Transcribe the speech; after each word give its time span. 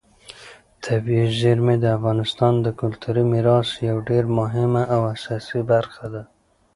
طبیعي 0.85 1.27
زیرمې 1.39 1.75
د 1.79 1.85
افغانستان 1.97 2.53
د 2.65 2.67
کلتوري 2.79 3.23
میراث 3.31 3.69
یوه 3.87 4.01
ډېره 4.09 4.29
مهمه 4.39 4.83
او 4.95 5.01
اساسي 5.15 5.61
برخه 5.71 6.05
ده. 6.13 6.23